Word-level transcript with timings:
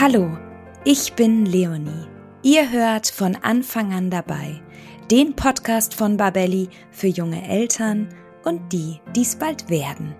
Hallo, 0.00 0.36
ich 0.84 1.12
bin 1.12 1.46
Leonie. 1.46 2.08
Ihr 2.42 2.72
hört 2.72 3.06
von 3.06 3.36
Anfang 3.36 3.94
an 3.94 4.10
dabei 4.10 4.60
den 5.08 5.36
Podcast 5.36 5.94
von 5.94 6.16
Babelli 6.16 6.68
für 6.90 7.06
junge 7.06 7.46
Eltern 7.48 8.08
und 8.42 8.72
die, 8.72 9.00
die 9.14 9.22
es 9.22 9.36
bald 9.36 9.70
werden. 9.70 10.16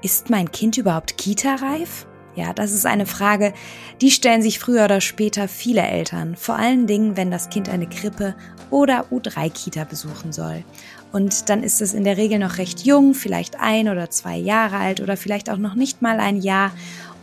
Ist 0.00 0.30
mein 0.30 0.50
Kind 0.50 0.78
überhaupt 0.78 1.18
kita-reif? 1.18 2.06
Ja, 2.36 2.54
das 2.54 2.72
ist 2.72 2.86
eine 2.86 3.04
Frage, 3.04 3.52
die 4.00 4.10
stellen 4.10 4.40
sich 4.40 4.58
früher 4.58 4.84
oder 4.84 5.02
später 5.02 5.46
viele 5.46 5.82
Eltern, 5.82 6.34
vor 6.34 6.56
allen 6.56 6.86
Dingen, 6.86 7.18
wenn 7.18 7.30
das 7.30 7.50
Kind 7.50 7.68
eine 7.68 7.88
Krippe 7.88 8.34
oder 8.70 9.06
U3-Kita 9.10 9.84
besuchen 9.84 10.32
soll. 10.32 10.64
Und 11.12 11.48
dann 11.48 11.62
ist 11.62 11.80
es 11.80 11.94
in 11.94 12.04
der 12.04 12.18
Regel 12.18 12.38
noch 12.38 12.58
recht 12.58 12.84
jung, 12.84 13.14
vielleicht 13.14 13.58
ein 13.58 13.88
oder 13.88 14.10
zwei 14.10 14.36
Jahre 14.36 14.76
alt 14.76 15.00
oder 15.00 15.16
vielleicht 15.16 15.48
auch 15.48 15.56
noch 15.56 15.74
nicht 15.74 16.02
mal 16.02 16.20
ein 16.20 16.42
Jahr. 16.42 16.72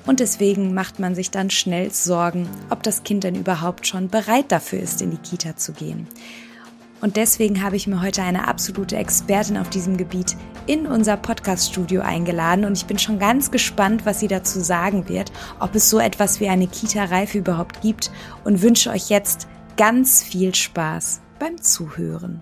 Und 0.05 0.19
deswegen 0.19 0.73
macht 0.73 0.99
man 0.99 1.15
sich 1.15 1.31
dann 1.31 1.49
schnell 1.49 1.91
Sorgen, 1.91 2.49
ob 2.69 2.83
das 2.83 3.03
Kind 3.03 3.23
denn 3.23 3.35
überhaupt 3.35 3.87
schon 3.87 4.09
bereit 4.09 4.51
dafür 4.51 4.79
ist, 4.79 5.01
in 5.01 5.11
die 5.11 5.17
Kita 5.17 5.55
zu 5.55 5.71
gehen. 5.71 6.07
Und 7.03 7.17
deswegen 7.17 7.61
habe 7.61 7.75
ich 7.75 7.85
mir 7.85 8.01
heute 8.01 8.23
eine 8.23 8.47
absolute 8.47 8.95
Expertin 8.95 9.57
auf 9.57 9.69
diesem 9.69 9.97
Gebiet 9.97 10.37
in 10.67 10.87
unser 10.87 11.17
Podcast-Studio 11.17 12.01
eingeladen 12.01 12.63
und 12.63 12.77
ich 12.77 12.85
bin 12.85 12.97
schon 12.97 13.19
ganz 13.19 13.51
gespannt, 13.51 14.05
was 14.05 14.21
sie 14.21 14.29
dazu 14.29 14.61
sagen 14.61 15.09
wird, 15.09 15.31
ob 15.59 15.75
es 15.75 15.89
so 15.89 15.99
etwas 15.99 16.39
wie 16.39 16.47
eine 16.47 16.67
Kita-Reife 16.67 17.39
überhaupt 17.39 17.81
gibt 17.81 18.09
und 18.45 18.61
wünsche 18.61 18.89
euch 18.89 19.09
jetzt 19.09 19.47
ganz 19.75 20.23
viel 20.23 20.55
Spaß 20.55 21.19
beim 21.39 21.61
Zuhören. 21.61 22.41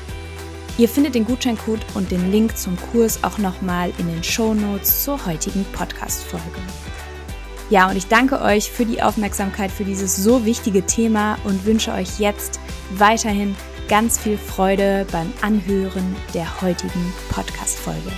Ihr 0.81 0.89
findet 0.89 1.13
den 1.13 1.25
Gutscheincode 1.25 1.85
und 1.93 2.09
den 2.09 2.31
Link 2.31 2.57
zum 2.57 2.75
Kurs 2.75 3.23
auch 3.23 3.37
nochmal 3.37 3.93
in 3.99 4.07
den 4.07 4.23
Show 4.23 4.55
Notes 4.55 5.03
zur 5.03 5.23
heutigen 5.27 5.63
Podcast-Folge. 5.73 6.59
Ja, 7.69 7.87
und 7.87 7.97
ich 7.97 8.07
danke 8.07 8.41
euch 8.41 8.71
für 8.71 8.83
die 8.83 9.03
Aufmerksamkeit 9.03 9.69
für 9.69 9.83
dieses 9.83 10.15
so 10.15 10.43
wichtige 10.43 10.83
Thema 10.83 11.37
und 11.43 11.67
wünsche 11.67 11.91
euch 11.91 12.19
jetzt 12.19 12.59
weiterhin 12.95 13.55
ganz 13.89 14.17
viel 14.17 14.39
Freude 14.39 15.05
beim 15.11 15.31
Anhören 15.43 16.15
der 16.33 16.63
heutigen 16.63 17.13
Podcast-Folge. 17.29 18.11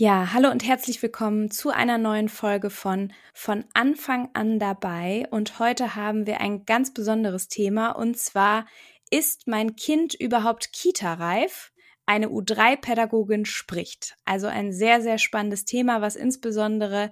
Ja, 0.00 0.32
hallo 0.32 0.48
und 0.48 0.64
herzlich 0.64 1.02
willkommen 1.02 1.50
zu 1.50 1.70
einer 1.70 1.98
neuen 1.98 2.28
Folge 2.28 2.70
von 2.70 3.12
Von 3.34 3.64
Anfang 3.74 4.28
an 4.32 4.60
dabei. 4.60 5.26
Und 5.32 5.58
heute 5.58 5.96
haben 5.96 6.24
wir 6.24 6.40
ein 6.40 6.64
ganz 6.64 6.94
besonderes 6.94 7.48
Thema 7.48 7.90
und 7.90 8.16
zwar 8.16 8.68
ist 9.10 9.48
mein 9.48 9.74
Kind 9.74 10.14
überhaupt 10.14 10.72
Kita-reif? 10.72 11.72
eine 12.06 12.28
U3-Pädagogin 12.28 13.44
spricht. 13.44 14.14
Also 14.24 14.46
ein 14.46 14.72
sehr, 14.72 15.02
sehr 15.02 15.18
spannendes 15.18 15.64
Thema, 15.64 16.00
was 16.00 16.14
insbesondere 16.14 17.10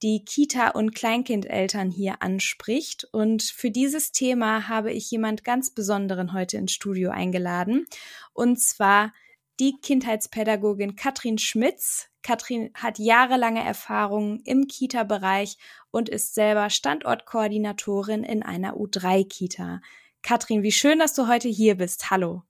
die 0.00 0.24
Kita- 0.24 0.70
und 0.70 0.94
Kleinkindeltern 0.94 1.90
hier 1.90 2.22
anspricht. 2.22 3.06
Und 3.12 3.42
für 3.42 3.70
dieses 3.70 4.10
Thema 4.10 4.68
habe 4.68 4.90
ich 4.90 5.10
jemand 5.10 5.44
ganz 5.44 5.74
Besonderen 5.74 6.32
heute 6.32 6.56
ins 6.56 6.72
Studio 6.72 7.10
eingeladen. 7.10 7.84
Und 8.32 8.58
zwar 8.58 9.12
die 9.60 9.74
Kindheitspädagogin 9.82 10.96
Katrin 10.96 11.36
Schmitz. 11.36 12.08
Katrin 12.22 12.70
hat 12.74 12.98
jahrelange 12.98 13.64
Erfahrung 13.64 14.40
im 14.44 14.66
Kita-Bereich 14.66 15.58
und 15.90 16.08
ist 16.08 16.34
selber 16.34 16.70
Standortkoordinatorin 16.70 18.24
in 18.24 18.42
einer 18.42 18.74
U3-Kita. 18.74 19.80
Katrin, 20.22 20.62
wie 20.62 20.72
schön, 20.72 20.98
dass 20.98 21.14
du 21.14 21.26
heute 21.26 21.48
hier 21.48 21.76
bist. 21.76 22.10
Hallo. 22.10 22.42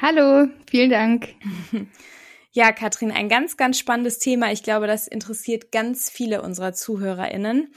Hallo, 0.00 0.48
vielen 0.68 0.90
Dank. 0.90 1.34
Ja, 2.54 2.70
Katrin, 2.70 3.10
ein 3.10 3.30
ganz, 3.30 3.56
ganz 3.56 3.78
spannendes 3.78 4.18
Thema. 4.18 4.52
Ich 4.52 4.62
glaube, 4.62 4.86
das 4.86 5.08
interessiert 5.08 5.72
ganz 5.72 6.10
viele 6.10 6.42
unserer 6.42 6.74
ZuhörerInnen. 6.74 7.72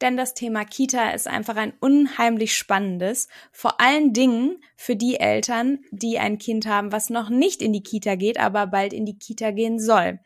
Denn 0.00 0.16
das 0.16 0.34
Thema 0.34 0.64
Kita 0.64 1.10
ist 1.10 1.28
einfach 1.28 1.56
ein 1.56 1.74
unheimlich 1.78 2.56
spannendes, 2.56 3.28
vor 3.52 3.80
allen 3.80 4.12
Dingen 4.12 4.60
für 4.76 4.96
die 4.96 5.20
Eltern, 5.20 5.80
die 5.90 6.18
ein 6.18 6.38
Kind 6.38 6.66
haben, 6.66 6.90
was 6.90 7.10
noch 7.10 7.28
nicht 7.28 7.62
in 7.62 7.72
die 7.72 7.82
Kita 7.82 8.16
geht, 8.16 8.40
aber 8.40 8.66
bald 8.66 8.92
in 8.92 9.06
die 9.06 9.18
Kita 9.18 9.50
gehen 9.52 9.78
soll. 9.78 10.20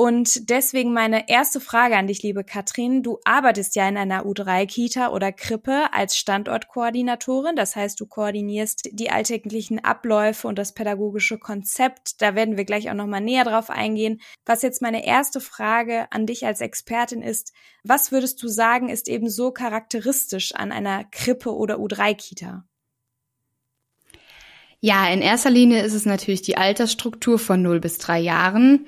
Und 0.00 0.48
deswegen 0.48 0.94
meine 0.94 1.28
erste 1.28 1.60
Frage 1.60 1.94
an 1.94 2.06
dich, 2.06 2.22
liebe 2.22 2.42
Katrin. 2.42 3.02
Du 3.02 3.18
arbeitest 3.26 3.76
ja 3.76 3.86
in 3.86 3.98
einer 3.98 4.24
U3-Kita 4.24 5.10
oder 5.10 5.30
Krippe 5.30 5.92
als 5.92 6.16
Standortkoordinatorin. 6.16 7.54
Das 7.54 7.76
heißt, 7.76 8.00
du 8.00 8.06
koordinierst 8.06 8.88
die 8.92 9.10
alltäglichen 9.10 9.84
Abläufe 9.84 10.48
und 10.48 10.58
das 10.58 10.72
pädagogische 10.72 11.36
Konzept. 11.36 12.22
Da 12.22 12.34
werden 12.34 12.56
wir 12.56 12.64
gleich 12.64 12.88
auch 12.88 12.94
nochmal 12.94 13.20
näher 13.20 13.44
drauf 13.44 13.68
eingehen. 13.68 14.22
Was 14.46 14.62
jetzt 14.62 14.80
meine 14.80 15.04
erste 15.04 15.38
Frage 15.38 16.10
an 16.10 16.24
dich 16.24 16.46
als 16.46 16.62
Expertin 16.62 17.20
ist, 17.20 17.52
was 17.84 18.10
würdest 18.10 18.42
du 18.42 18.48
sagen, 18.48 18.88
ist 18.88 19.06
eben 19.06 19.28
so 19.28 19.50
charakteristisch 19.50 20.54
an 20.54 20.72
einer 20.72 21.04
Krippe 21.04 21.54
oder 21.54 21.74
U3-Kita? 21.74 22.64
Ja, 24.82 25.06
in 25.12 25.20
erster 25.20 25.50
Linie 25.50 25.82
ist 25.82 25.92
es 25.92 26.06
natürlich 26.06 26.40
die 26.40 26.56
Altersstruktur 26.56 27.38
von 27.38 27.60
0 27.60 27.80
bis 27.80 27.98
3 27.98 28.18
Jahren. 28.18 28.86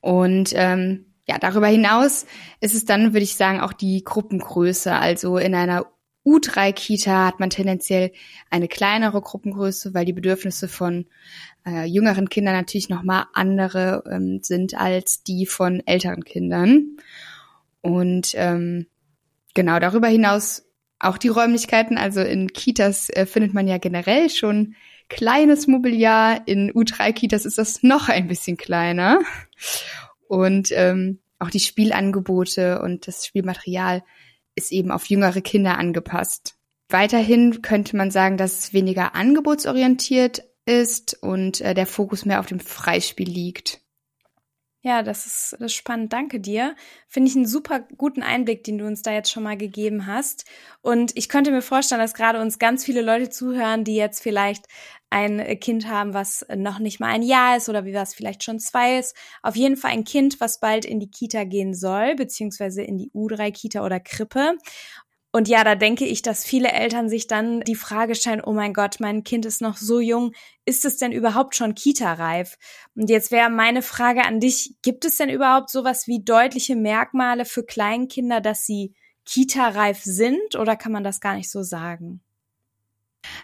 Und 0.00 0.52
ähm, 0.54 1.06
ja, 1.28 1.38
darüber 1.38 1.68
hinaus 1.68 2.26
ist 2.60 2.74
es 2.74 2.84
dann, 2.84 3.12
würde 3.12 3.24
ich 3.24 3.36
sagen, 3.36 3.60
auch 3.60 3.72
die 3.72 4.02
Gruppengröße. 4.02 4.92
Also 4.92 5.36
in 5.36 5.54
einer 5.54 5.86
U3-Kita 6.26 7.26
hat 7.26 7.40
man 7.40 7.50
tendenziell 7.50 8.12
eine 8.50 8.68
kleinere 8.68 9.20
Gruppengröße, 9.20 9.94
weil 9.94 10.04
die 10.04 10.12
Bedürfnisse 10.12 10.68
von 10.68 11.06
äh, 11.66 11.84
jüngeren 11.84 12.28
Kindern 12.28 12.54
natürlich 12.54 12.88
nochmal 12.88 13.26
andere 13.32 14.04
ähm, 14.10 14.40
sind 14.42 14.74
als 14.74 15.22
die 15.22 15.46
von 15.46 15.82
älteren 15.86 16.24
Kindern. 16.24 16.96
Und 17.80 18.32
ähm, 18.34 18.86
genau 19.54 19.78
darüber 19.78 20.08
hinaus 20.08 20.64
auch 20.98 21.16
die 21.16 21.28
Räumlichkeiten. 21.28 21.96
Also 21.96 22.20
in 22.20 22.52
Kitas 22.52 23.08
äh, 23.10 23.24
findet 23.24 23.54
man 23.54 23.66
ja 23.66 23.78
generell 23.78 24.28
schon 24.30 24.74
kleines 25.10 25.66
Mobiliar. 25.66 26.46
In 26.46 26.72
U3-Kitas 26.72 27.44
ist 27.44 27.58
das 27.58 27.82
noch 27.82 28.08
ein 28.08 28.28
bisschen 28.28 28.56
kleiner. 28.56 29.20
Und 30.26 30.70
ähm, 30.72 31.18
auch 31.38 31.50
die 31.50 31.60
Spielangebote 31.60 32.80
und 32.80 33.06
das 33.06 33.26
Spielmaterial 33.26 34.02
ist 34.54 34.72
eben 34.72 34.90
auf 34.90 35.06
jüngere 35.06 35.42
Kinder 35.42 35.78
angepasst. 35.78 36.56
Weiterhin 36.88 37.62
könnte 37.62 37.96
man 37.96 38.10
sagen, 38.10 38.36
dass 38.36 38.58
es 38.58 38.72
weniger 38.72 39.14
angebotsorientiert 39.14 40.42
ist 40.64 41.22
und 41.22 41.60
äh, 41.60 41.74
der 41.74 41.86
Fokus 41.86 42.24
mehr 42.24 42.40
auf 42.40 42.46
dem 42.46 42.60
Freispiel 42.60 43.28
liegt. 43.28 43.80
Ja, 44.82 45.02
das 45.02 45.26
ist, 45.26 45.52
das 45.52 45.72
ist 45.72 45.74
spannend. 45.74 46.12
Danke 46.12 46.40
dir. 46.40 46.74
Finde 47.06 47.28
ich 47.28 47.36
einen 47.36 47.46
super 47.46 47.80
guten 47.98 48.22
Einblick, 48.22 48.64
den 48.64 48.78
du 48.78 48.86
uns 48.86 49.02
da 49.02 49.12
jetzt 49.12 49.30
schon 49.30 49.42
mal 49.42 49.58
gegeben 49.58 50.06
hast. 50.06 50.46
Und 50.80 51.12
ich 51.16 51.28
könnte 51.28 51.50
mir 51.50 51.60
vorstellen, 51.60 52.00
dass 52.00 52.14
gerade 52.14 52.40
uns 52.40 52.58
ganz 52.58 52.84
viele 52.84 53.02
Leute 53.02 53.28
zuhören, 53.28 53.84
die 53.84 53.96
jetzt 53.96 54.22
vielleicht 54.22 54.66
ein 55.10 55.58
Kind 55.60 55.88
haben, 55.88 56.14
was 56.14 56.46
noch 56.56 56.78
nicht 56.78 57.00
mal 57.00 57.08
ein 57.08 57.22
Jahr 57.22 57.56
ist 57.56 57.68
oder 57.68 57.84
wie 57.84 57.94
was 57.94 58.14
vielleicht 58.14 58.44
schon 58.44 58.60
zwei 58.60 58.98
ist. 58.98 59.16
Auf 59.42 59.56
jeden 59.56 59.76
Fall 59.76 59.90
ein 59.90 60.04
Kind, 60.04 60.40
was 60.40 60.60
bald 60.60 60.84
in 60.84 61.00
die 61.00 61.10
Kita 61.10 61.44
gehen 61.44 61.74
soll, 61.74 62.14
beziehungsweise 62.14 62.82
in 62.82 62.96
die 62.96 63.10
U3-Kita 63.10 63.84
oder 63.84 63.98
Krippe. 63.98 64.56
Und 65.32 65.46
ja, 65.46 65.62
da 65.62 65.76
denke 65.76 66.06
ich, 66.06 66.22
dass 66.22 66.44
viele 66.44 66.72
Eltern 66.72 67.08
sich 67.08 67.28
dann 67.28 67.60
die 67.60 67.76
Frage 67.76 68.16
stellen, 68.16 68.42
oh 68.44 68.52
mein 68.52 68.72
Gott, 68.72 68.96
mein 68.98 69.22
Kind 69.22 69.46
ist 69.46 69.60
noch 69.60 69.76
so 69.76 70.00
jung, 70.00 70.32
ist 70.64 70.84
es 70.84 70.96
denn 70.96 71.12
überhaupt 71.12 71.54
schon 71.54 71.76
Kita-reif? 71.76 72.56
Und 72.96 73.10
jetzt 73.10 73.30
wäre 73.30 73.48
meine 73.48 73.82
Frage 73.82 74.24
an 74.24 74.40
dich, 74.40 74.74
gibt 74.82 75.04
es 75.04 75.16
denn 75.16 75.28
überhaupt 75.28 75.70
sowas 75.70 76.08
wie 76.08 76.24
deutliche 76.24 76.74
Merkmale 76.74 77.44
für 77.44 77.64
Kleinkinder, 77.64 78.40
dass 78.40 78.66
sie 78.66 78.94
Kita-reif 79.24 80.02
sind 80.02 80.56
oder 80.56 80.74
kann 80.76 80.90
man 80.90 81.04
das 81.04 81.20
gar 81.20 81.36
nicht 81.36 81.50
so 81.50 81.62
sagen? 81.62 82.20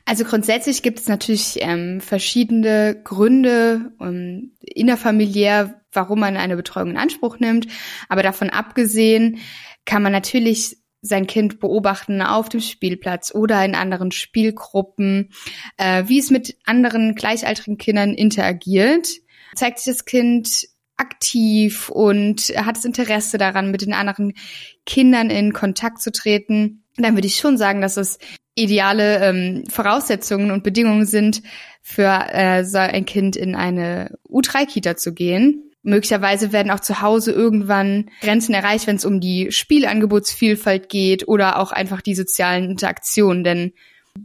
Also 0.05 0.25
grundsätzlich 0.25 0.83
gibt 0.83 1.01
es 1.01 1.09
natürlich 1.09 1.59
ähm, 1.61 2.01
verschiedene 2.01 3.01
Gründe 3.03 3.93
um, 3.99 4.07
ähm, 4.07 4.57
innerfamiliär, 4.61 5.81
warum 5.93 6.21
man 6.21 6.37
eine 6.37 6.57
Betreuung 6.57 6.91
in 6.91 6.97
Anspruch 6.97 7.39
nimmt. 7.39 7.67
Aber 8.09 8.23
davon 8.23 8.51
abgesehen 8.51 9.39
kann 9.85 10.03
man 10.03 10.13
natürlich 10.13 10.79
sein 11.03 11.27
Kind 11.27 11.61
beobachten 11.61 12.23
auf 12.23 12.49
dem 12.49 12.61
Spielplatz 12.61 13.35
oder 13.35 13.65
in 13.65 13.75
anderen 13.75 14.11
Spielgruppen, 14.11 15.31
äh, 15.77 16.05
wie 16.07 16.19
es 16.19 16.31
mit 16.31 16.57
anderen 16.65 17.15
gleichaltrigen 17.15 17.79
Kindern 17.79 18.15
interagiert. 18.15 19.09
Zeigt 19.55 19.79
sich 19.79 19.93
das 19.95 20.05
Kind 20.05 20.69
aktiv 20.97 21.91
und 21.91 22.53
hat 22.57 22.77
das 22.77 22.85
Interesse 22.85 23.39
daran, 23.39 23.71
mit 23.71 23.83
den 23.83 23.93
anderen 23.93 24.33
Kindern 24.87 25.31
in 25.31 25.53
Kontakt 25.53 26.01
zu 26.01 26.11
treten, 26.11 26.85
dann 26.97 27.15
würde 27.15 27.27
ich 27.27 27.37
schon 27.37 27.59
sagen, 27.59 27.81
dass 27.81 27.97
es 27.97 28.19
ideale 28.57 29.25
ähm, 29.25 29.65
Voraussetzungen 29.69 30.51
und 30.51 30.65
Bedingungen 30.65 31.07
sind, 31.07 31.43
für 31.83 32.27
äh, 32.33 32.65
so 32.65 32.79
ein 32.79 33.05
Kind 33.05 33.37
in 33.37 33.55
eine 33.55 34.19
U3-Kita 34.29 34.97
zu 34.97 35.15
gehen. 35.15 35.71
Möglicherweise 35.83 36.53
werden 36.53 36.73
auch 36.73 36.81
zu 36.81 37.01
Hause 37.01 37.31
irgendwann 37.31 38.11
Grenzen 38.21 38.55
erreicht, 38.55 38.89
wenn 38.89 38.97
es 38.97 39.05
um 39.05 39.21
die 39.21 39.53
Spielangebotsvielfalt 39.53 40.89
geht 40.89 41.29
oder 41.29 41.61
auch 41.61 41.71
einfach 41.71 42.01
die 42.01 42.17
sozialen 42.17 42.71
Interaktionen. 42.71 43.45
Denn 43.45 43.73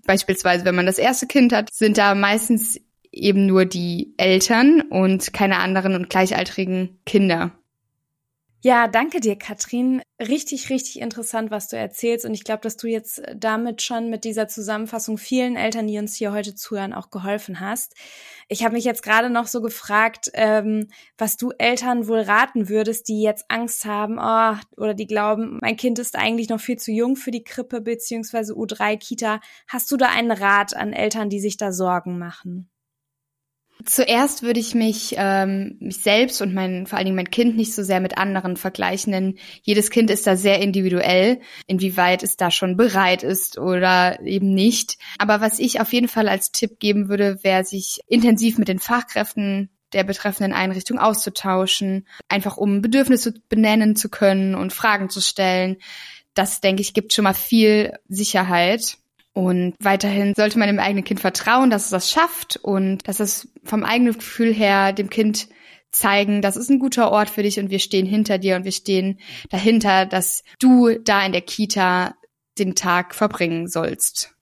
beispielsweise, 0.07 0.65
wenn 0.65 0.73
man 0.73 0.87
das 0.87 0.97
erste 0.97 1.27
Kind 1.27 1.53
hat, 1.53 1.71
sind 1.71 1.99
da 1.99 2.15
meistens 2.15 2.81
eben 3.11 3.45
nur 3.45 3.65
die 3.65 4.13
Eltern 4.17 4.81
und 4.81 5.33
keine 5.33 5.57
anderen 5.57 5.93
und 5.93 6.09
gleichaltrigen 6.09 6.97
Kinder. 7.05 7.51
Ja, 8.63 8.87
danke 8.87 9.21
dir, 9.21 9.37
Katrin. 9.37 10.03
Richtig, 10.19 10.69
richtig 10.69 10.99
interessant, 11.01 11.49
was 11.49 11.67
du 11.67 11.77
erzählst. 11.77 12.25
Und 12.25 12.35
ich 12.35 12.43
glaube, 12.43 12.61
dass 12.61 12.77
du 12.77 12.85
jetzt 12.85 13.23
damit 13.35 13.81
schon 13.81 14.11
mit 14.11 14.23
dieser 14.23 14.47
Zusammenfassung 14.47 15.17
vielen 15.17 15.55
Eltern, 15.55 15.87
die 15.87 15.97
uns 15.97 16.15
hier 16.15 16.31
heute 16.31 16.53
zuhören, 16.53 16.93
auch 16.93 17.09
geholfen 17.09 17.59
hast. 17.59 17.95
Ich 18.49 18.63
habe 18.63 18.75
mich 18.75 18.83
jetzt 18.83 19.01
gerade 19.01 19.31
noch 19.31 19.47
so 19.47 19.61
gefragt, 19.61 20.29
ähm, 20.35 20.89
was 21.17 21.37
du 21.37 21.49
Eltern 21.57 22.07
wohl 22.07 22.19
raten 22.19 22.69
würdest, 22.69 23.07
die 23.07 23.23
jetzt 23.23 23.45
Angst 23.49 23.85
haben 23.85 24.19
oh, 24.19 24.55
oder 24.77 24.93
die 24.93 25.07
glauben, 25.07 25.57
mein 25.59 25.75
Kind 25.75 25.97
ist 25.97 26.15
eigentlich 26.15 26.49
noch 26.49 26.61
viel 26.61 26.77
zu 26.77 26.91
jung 26.91 27.15
für 27.15 27.31
die 27.31 27.43
Krippe 27.43 27.81
beziehungsweise 27.81 28.53
U3-Kita. 28.53 29.41
Hast 29.67 29.91
du 29.91 29.97
da 29.97 30.09
einen 30.09 30.31
Rat 30.31 30.75
an 30.75 30.93
Eltern, 30.93 31.29
die 31.29 31.39
sich 31.39 31.57
da 31.57 31.71
Sorgen 31.71 32.19
machen? 32.19 32.70
Zuerst 33.85 34.43
würde 34.43 34.59
ich 34.59 34.75
mich, 34.75 35.15
ähm, 35.17 35.77
mich 35.79 35.97
selbst 35.97 36.41
und 36.41 36.53
mein, 36.53 36.87
vor 36.87 36.97
allen 36.97 37.05
Dingen 37.05 37.15
mein 37.15 37.31
Kind 37.31 37.55
nicht 37.55 37.73
so 37.73 37.83
sehr 37.83 37.99
mit 37.99 38.17
anderen 38.17 38.57
vergleichen, 38.57 39.11
denn 39.11 39.37
jedes 39.61 39.89
Kind 39.89 40.09
ist 40.09 40.27
da 40.27 40.35
sehr 40.35 40.59
individuell, 40.59 41.39
inwieweit 41.67 42.23
es 42.23 42.37
da 42.37 42.51
schon 42.51 42.75
bereit 42.75 43.23
ist 43.23 43.57
oder 43.57 44.19
eben 44.21 44.53
nicht. 44.53 44.97
Aber 45.17 45.41
was 45.41 45.59
ich 45.59 45.79
auf 45.79 45.93
jeden 45.93 46.07
Fall 46.07 46.27
als 46.27 46.51
Tipp 46.51 46.79
geben 46.79 47.07
würde, 47.09 47.43
wäre 47.43 47.63
sich 47.63 48.01
intensiv 48.07 48.57
mit 48.57 48.67
den 48.67 48.79
Fachkräften 48.79 49.69
der 49.93 50.03
betreffenden 50.03 50.53
Einrichtung 50.53 50.99
auszutauschen, 50.99 52.07
einfach 52.29 52.57
um 52.57 52.81
Bedürfnisse 52.81 53.33
benennen 53.49 53.95
zu 53.95 54.09
können 54.09 54.55
und 54.55 54.73
Fragen 54.73 55.09
zu 55.09 55.21
stellen. 55.21 55.77
Das, 56.33 56.61
denke 56.61 56.81
ich, 56.81 56.93
gibt 56.93 57.13
schon 57.13 57.23
mal 57.23 57.33
viel 57.33 57.93
Sicherheit. 58.07 58.97
Und 59.33 59.75
weiterhin 59.79 60.33
sollte 60.35 60.59
man 60.59 60.67
dem 60.67 60.79
eigenen 60.79 61.05
Kind 61.05 61.21
vertrauen, 61.21 61.69
dass 61.69 61.85
es 61.85 61.89
das 61.91 62.11
schafft 62.11 62.57
und 62.57 63.07
dass 63.07 63.19
es 63.19 63.47
vom 63.63 63.83
eigenen 63.83 64.13
Gefühl 64.13 64.53
her 64.53 64.91
dem 64.91 65.09
Kind 65.09 65.47
zeigen, 65.91 66.41
das 66.41 66.57
ist 66.57 66.69
ein 66.69 66.79
guter 66.79 67.11
Ort 67.11 67.29
für 67.29 67.43
dich 67.43 67.59
und 67.59 67.69
wir 67.69 67.79
stehen 67.79 68.05
hinter 68.05 68.37
dir 68.37 68.55
und 68.55 68.65
wir 68.65 68.71
stehen 68.71 69.19
dahinter, 69.49 70.05
dass 70.05 70.43
du 70.59 70.97
da 70.99 71.25
in 71.25 71.31
der 71.31 71.41
Kita 71.41 72.15
den 72.57 72.75
Tag 72.75 73.15
verbringen 73.15 73.67
sollst. 73.67 74.35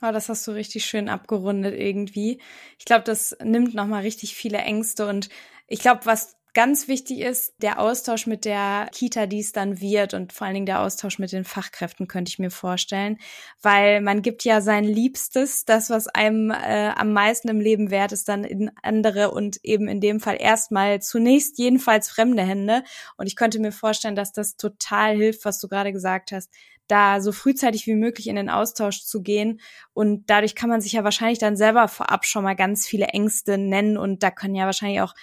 Oh, 0.00 0.12
das 0.12 0.28
hast 0.28 0.46
du 0.46 0.52
richtig 0.52 0.84
schön 0.84 1.08
abgerundet 1.08 1.74
irgendwie. 1.78 2.40
Ich 2.78 2.84
glaube, 2.84 3.04
das 3.04 3.36
nimmt 3.42 3.74
nochmal 3.74 4.02
richtig 4.02 4.34
viele 4.34 4.58
Ängste 4.58 5.06
und 5.06 5.28
ich 5.66 5.80
glaube, 5.80 6.06
was 6.06 6.37
ganz 6.54 6.88
wichtig 6.88 7.20
ist 7.20 7.54
der 7.62 7.78
Austausch 7.78 8.26
mit 8.26 8.44
der 8.44 8.88
Kita, 8.92 9.26
die 9.26 9.40
es 9.40 9.52
dann 9.52 9.80
wird 9.80 10.14
und 10.14 10.32
vor 10.32 10.46
allen 10.46 10.54
Dingen 10.54 10.66
der 10.66 10.80
Austausch 10.80 11.18
mit 11.18 11.32
den 11.32 11.44
Fachkräften, 11.44 12.08
könnte 12.08 12.30
ich 12.30 12.38
mir 12.38 12.50
vorstellen, 12.50 13.18
weil 13.62 14.00
man 14.00 14.22
gibt 14.22 14.44
ja 14.44 14.60
sein 14.60 14.84
Liebstes, 14.84 15.64
das, 15.64 15.90
was 15.90 16.08
einem 16.08 16.50
äh, 16.50 16.90
am 16.96 17.12
meisten 17.12 17.48
im 17.48 17.60
Leben 17.60 17.90
wert 17.90 18.12
ist, 18.12 18.28
dann 18.28 18.44
in 18.44 18.70
andere 18.82 19.30
und 19.30 19.58
eben 19.64 19.88
in 19.88 20.00
dem 20.00 20.20
Fall 20.20 20.36
erstmal 20.40 21.00
zunächst 21.00 21.58
jedenfalls 21.58 22.08
fremde 22.08 22.42
Hände. 22.42 22.82
Und 23.16 23.26
ich 23.26 23.36
könnte 23.36 23.60
mir 23.60 23.72
vorstellen, 23.72 24.16
dass 24.16 24.32
das 24.32 24.56
total 24.56 25.16
hilft, 25.16 25.44
was 25.44 25.60
du 25.60 25.68
gerade 25.68 25.92
gesagt 25.92 26.32
hast, 26.32 26.50
da 26.88 27.20
so 27.20 27.32
frühzeitig 27.32 27.86
wie 27.86 27.94
möglich 27.94 28.26
in 28.26 28.36
den 28.36 28.50
Austausch 28.50 29.04
zu 29.04 29.22
gehen. 29.22 29.60
Und 29.92 30.28
dadurch 30.30 30.54
kann 30.54 30.70
man 30.70 30.80
sich 30.80 30.92
ja 30.92 31.04
wahrscheinlich 31.04 31.38
dann 31.38 31.56
selber 31.56 31.86
vorab 31.86 32.24
schon 32.24 32.42
mal 32.42 32.56
ganz 32.56 32.86
viele 32.86 33.06
Ängste 33.06 33.58
nennen 33.58 33.96
und 33.96 34.22
da 34.22 34.30
können 34.30 34.54
ja 34.54 34.64
wahrscheinlich 34.64 35.02
auch 35.02 35.14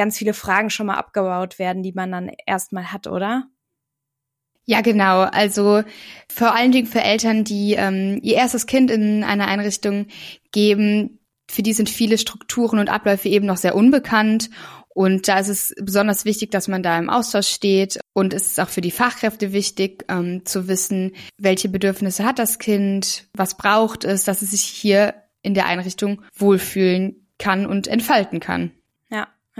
ganz 0.00 0.16
viele 0.16 0.32
Fragen 0.32 0.70
schon 0.70 0.86
mal 0.86 0.96
abgebaut 0.96 1.58
werden, 1.58 1.82
die 1.82 1.92
man 1.92 2.10
dann 2.10 2.30
erstmal 2.46 2.90
hat, 2.90 3.06
oder? 3.06 3.46
Ja, 4.64 4.80
genau. 4.80 5.20
Also 5.20 5.82
vor 6.32 6.54
allen 6.54 6.72
Dingen 6.72 6.86
für 6.86 7.02
Eltern, 7.02 7.44
die 7.44 7.74
ähm, 7.74 8.18
ihr 8.22 8.36
erstes 8.36 8.66
Kind 8.66 8.90
in 8.90 9.24
einer 9.24 9.46
Einrichtung 9.46 10.06
geben, 10.52 11.18
für 11.50 11.62
die 11.62 11.74
sind 11.74 11.90
viele 11.90 12.16
Strukturen 12.16 12.78
und 12.78 12.88
Abläufe 12.88 13.28
eben 13.28 13.44
noch 13.44 13.58
sehr 13.58 13.74
unbekannt. 13.74 14.48
Und 14.88 15.28
da 15.28 15.38
ist 15.38 15.48
es 15.48 15.74
besonders 15.78 16.24
wichtig, 16.24 16.50
dass 16.50 16.66
man 16.66 16.82
da 16.82 16.98
im 16.98 17.10
Austausch 17.10 17.48
steht. 17.48 18.00
Und 18.14 18.32
es 18.32 18.46
ist 18.46 18.60
auch 18.60 18.70
für 18.70 18.80
die 18.80 18.90
Fachkräfte 18.90 19.52
wichtig, 19.52 20.04
ähm, 20.08 20.46
zu 20.46 20.66
wissen, 20.66 21.12
welche 21.36 21.68
Bedürfnisse 21.68 22.24
hat 22.24 22.38
das 22.38 22.58
Kind, 22.58 23.26
was 23.34 23.56
braucht 23.56 24.04
es, 24.04 24.24
dass 24.24 24.40
es 24.40 24.52
sich 24.52 24.62
hier 24.62 25.14
in 25.42 25.52
der 25.52 25.66
Einrichtung 25.66 26.22
wohlfühlen 26.34 27.26
kann 27.38 27.66
und 27.66 27.86
entfalten 27.86 28.40
kann. 28.40 28.70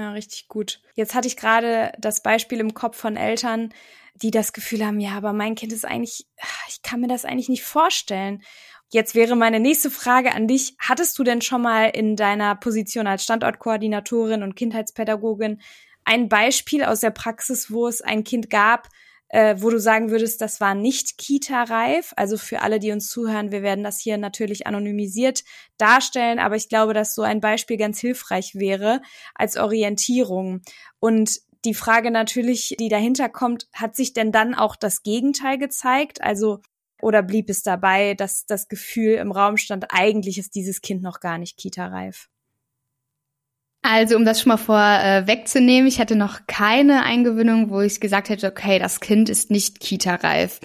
Ja, 0.00 0.12
richtig 0.12 0.48
gut. 0.48 0.80
Jetzt 0.94 1.14
hatte 1.14 1.28
ich 1.28 1.36
gerade 1.36 1.92
das 1.98 2.22
Beispiel 2.22 2.58
im 2.58 2.72
Kopf 2.72 2.96
von 2.96 3.18
Eltern, 3.18 3.74
die 4.14 4.30
das 4.30 4.54
Gefühl 4.54 4.86
haben, 4.86 4.98
ja, 4.98 5.10
aber 5.10 5.34
mein 5.34 5.56
Kind 5.56 5.74
ist 5.74 5.84
eigentlich, 5.84 6.26
ich 6.68 6.80
kann 6.80 7.00
mir 7.00 7.06
das 7.06 7.26
eigentlich 7.26 7.50
nicht 7.50 7.64
vorstellen. 7.64 8.42
Jetzt 8.88 9.14
wäre 9.14 9.36
meine 9.36 9.60
nächste 9.60 9.90
Frage 9.90 10.32
an 10.32 10.48
dich. 10.48 10.74
Hattest 10.78 11.18
du 11.18 11.22
denn 11.22 11.42
schon 11.42 11.60
mal 11.60 11.90
in 11.90 12.16
deiner 12.16 12.54
Position 12.54 13.06
als 13.06 13.24
Standortkoordinatorin 13.24 14.42
und 14.42 14.56
Kindheitspädagogin 14.56 15.60
ein 16.06 16.30
Beispiel 16.30 16.82
aus 16.82 17.00
der 17.00 17.10
Praxis, 17.10 17.70
wo 17.70 17.86
es 17.86 18.00
ein 18.00 18.24
Kind 18.24 18.48
gab, 18.48 18.88
äh, 19.30 19.56
wo 19.58 19.70
du 19.70 19.78
sagen 19.78 20.10
würdest, 20.10 20.40
das 20.40 20.60
war 20.60 20.74
nicht 20.74 21.16
Kita-reif. 21.16 22.12
Also 22.16 22.36
für 22.36 22.62
alle, 22.62 22.80
die 22.80 22.90
uns 22.90 23.08
zuhören, 23.08 23.52
wir 23.52 23.62
werden 23.62 23.84
das 23.84 24.00
hier 24.00 24.18
natürlich 24.18 24.66
anonymisiert 24.66 25.44
darstellen, 25.78 26.38
aber 26.38 26.56
ich 26.56 26.68
glaube, 26.68 26.94
dass 26.94 27.14
so 27.14 27.22
ein 27.22 27.40
Beispiel 27.40 27.76
ganz 27.76 28.00
hilfreich 28.00 28.56
wäre 28.56 29.00
als 29.34 29.56
Orientierung. 29.56 30.62
Und 30.98 31.38
die 31.64 31.74
Frage 31.74 32.10
natürlich, 32.10 32.74
die 32.78 32.88
dahinter 32.88 33.28
kommt, 33.28 33.68
hat 33.72 33.94
sich 33.94 34.12
denn 34.12 34.32
dann 34.32 34.54
auch 34.54 34.76
das 34.76 35.02
Gegenteil 35.02 35.58
gezeigt? 35.58 36.22
Also 36.22 36.60
oder 37.00 37.22
blieb 37.22 37.48
es 37.48 37.62
dabei, 37.62 38.14
dass 38.14 38.46
das 38.46 38.68
Gefühl 38.68 39.14
im 39.14 39.32
Raum 39.32 39.56
stand, 39.56 39.86
eigentlich 39.90 40.38
ist 40.38 40.54
dieses 40.54 40.82
Kind 40.82 41.02
noch 41.02 41.20
gar 41.20 41.38
nicht 41.38 41.56
kita-reif? 41.56 42.28
Also, 43.82 44.16
um 44.16 44.26
das 44.26 44.42
schon 44.42 44.50
mal 44.50 44.58
vorwegzunehmen, 44.58 45.86
äh, 45.86 45.88
ich 45.88 46.00
hatte 46.00 46.14
noch 46.14 46.40
keine 46.46 47.02
Eingewöhnung, 47.02 47.70
wo 47.70 47.80
ich 47.80 47.98
gesagt 47.98 48.28
hätte, 48.28 48.46
okay, 48.46 48.78
das 48.78 49.00
Kind 49.00 49.30
ist 49.30 49.50
nicht 49.50 49.80
kita-reif. 49.80 50.60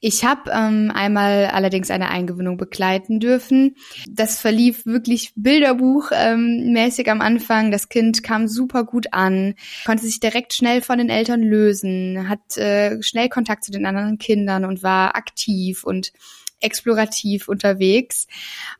Ich 0.00 0.24
habe 0.24 0.50
ähm, 0.50 0.90
einmal 0.94 1.46
allerdings 1.46 1.90
eine 1.90 2.08
Eingewöhnung 2.08 2.56
begleiten 2.56 3.20
dürfen. 3.20 3.76
Das 4.08 4.40
verlief 4.40 4.86
wirklich 4.86 5.32
Bilderbuch-mäßig 5.36 7.06
ähm, 7.06 7.12
am 7.12 7.20
Anfang. 7.20 7.70
Das 7.70 7.88
Kind 7.90 8.22
kam 8.22 8.48
super 8.48 8.84
gut 8.84 9.12
an, 9.12 9.54
konnte 9.84 10.04
sich 10.04 10.20
direkt 10.20 10.54
schnell 10.54 10.80
von 10.80 10.98
den 10.98 11.10
Eltern 11.10 11.42
lösen, 11.42 12.28
hat 12.28 12.56
äh, 12.56 13.02
schnell 13.02 13.28
Kontakt 13.28 13.64
zu 13.64 13.70
den 13.70 13.84
anderen 13.84 14.18
Kindern 14.18 14.64
und 14.64 14.82
war 14.82 15.14
aktiv 15.16 15.84
und 15.84 16.12
explorativ 16.60 17.48
unterwegs. 17.48 18.26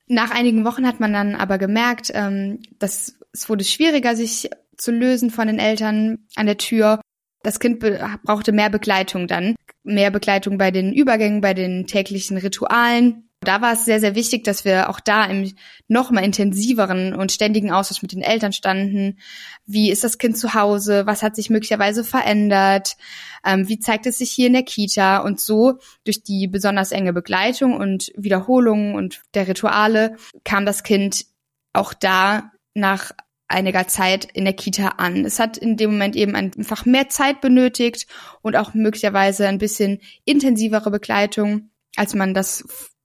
Nach 0.07 0.31
einigen 0.31 0.65
Wochen 0.65 0.87
hat 0.87 1.01
man 1.01 1.13
dann 1.13 1.35
aber 1.35 1.59
gemerkt, 1.59 2.11
ähm, 2.15 2.61
dass 2.79 3.19
es 3.37 3.49
wurde 3.49 3.65
schwieriger, 3.65 4.17
sich 4.17 4.49
zu 4.77 4.91
lösen 4.91 5.31
von 5.31 5.47
den 5.47 5.59
Eltern 5.59 6.27
an 6.37 6.47
der 6.47 6.59
Tür. 6.59 7.01
Das 7.43 7.61
Kind 7.61 7.81
brauchte 8.25 8.53
mehr 8.53 8.71
Begleitung 8.71 9.27
dann, 9.27 9.55
mehr 9.85 10.11
Begleitung 10.11 10.59
bei 10.59 10.71
den 10.71 10.93
Übergängen, 10.93 11.41
bei 11.41 11.55
den 11.55 11.87
täglichen 11.87 12.39
Ritualen. 12.39 13.29
Da 13.41 13.61
war 13.61 13.75
es 13.75 13.85
sehr, 13.85 14.01
sehr 14.01 14.15
wichtig, 14.15 14.45
dass 14.45 14.65
wir 14.65 14.89
auch 14.89 14.99
da 14.99 15.27
im 15.27 15.55
noch 15.87 16.11
mal 16.11 16.25
intensiveren 16.25 17.15
und 17.15 17.31
ständigen 17.31 17.71
Austausch 17.71 18.01
mit 18.01 18.13
den 18.13 18.23
Eltern 18.23 18.53
standen. 18.53 19.19
Wie 19.67 19.91
ist 19.91 20.03
das 20.03 20.17
Kind 20.17 20.39
zu 20.39 20.55
Hause? 20.55 21.07
Was 21.07 21.23
hat 21.23 21.37
sich 21.37 21.51
möglicherweise 21.51 22.03
verändert? 22.03 22.97
Ähm, 23.45 23.69
wie 23.69 23.79
zeigt 23.79 24.07
es 24.07 24.19
sich 24.19 24.31
hier 24.31 24.47
in 24.47 24.55
der 24.55 24.63
Kita? 24.63 25.19
Und 25.19 25.39
so 25.39 25.75
durch 26.05 26.23
die 26.23 26.49
besonders 26.49 26.91
enge 26.91 27.13
Begleitung 27.13 27.77
und 27.77 28.11
Wiederholungen 28.17 28.95
und 28.95 29.21
der 29.35 29.47
Rituale 29.47 30.17
kam 30.43 30.65
das 30.65 30.83
Kind 30.83 31.27
auch 31.75 31.93
da 31.93 32.51
nach 32.77 33.13
einiger 33.49 33.87
Zeit 33.87 34.25
in 34.25 34.45
der 34.45 34.55
Kita 34.55 34.89
an. 34.99 35.25
Es 35.25 35.39
hat 35.39 35.57
in 35.57 35.77
dem 35.77 35.93
Moment 35.93 36.17
eben 36.17 36.35
einfach 36.35 36.85
mehr 36.85 37.09
Zeit 37.09 37.41
benötigt 37.41 38.07
und 38.43 38.57
auch 38.57 38.75
möglicherweise 38.75 39.47
ein 39.47 39.59
bisschen 39.59 40.01
intensivere 40.25 40.91
Begleitung, 40.91 41.71
als 41.97 42.15
man 42.15 42.35
das 42.35 42.65